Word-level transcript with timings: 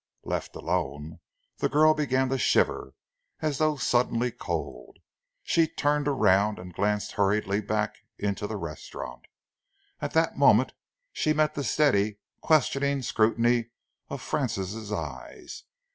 Left 0.23 0.55
alone, 0.55 1.19
the 1.57 1.69
girl 1.69 1.93
began 1.93 2.29
to 2.29 2.39
shiver, 2.39 2.95
as 3.41 3.59
though 3.59 3.75
suddenly 3.75 4.31
cold. 4.31 4.97
She 5.43 5.67
turned 5.67 6.07
around 6.07 6.57
and 6.57 6.73
glanced 6.73 7.11
hurriedly 7.11 7.61
back 7.61 7.97
into 8.17 8.47
the 8.47 8.55
restaurant. 8.57 9.25
At 9.99 10.13
that 10.13 10.39
moment 10.39 10.73
she 11.13 11.33
met 11.33 11.53
the 11.53 11.63
steady, 11.63 12.17
questioning 12.41 13.03
scrutiny 13.03 13.69
of 14.09 14.23
Francis' 14.23 14.91
eyes. 14.91 15.65